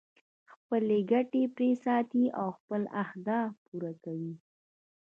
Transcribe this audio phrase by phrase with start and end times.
[0.53, 4.33] خپلې ګټې پرې ساتي او خپل اهداف پوره کوي.